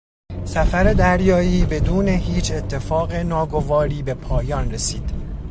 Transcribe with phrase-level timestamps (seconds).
[0.45, 5.13] سفر دریایی بدون هیچ اتفاق ناگواری به پایان رسید.